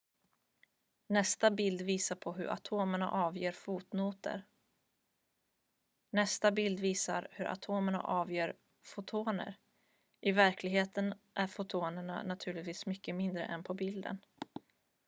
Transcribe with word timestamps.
nästa 1.07 1.51
bild 1.51 1.81
visar 1.81 2.33
hur 2.37 2.47
atomerna 7.45 8.01
avger 8.01 8.55
fotoner 8.83 9.57
i 10.21 10.31
verkligheten 10.31 11.13
är 11.33 11.47
fotonerna 11.47 12.23
naturligtvis 12.23 12.85
mycket 12.85 13.15
mindre 13.15 13.43
än 13.43 13.51
de 13.51 13.63
på 13.63 13.73
bilden 13.73 14.17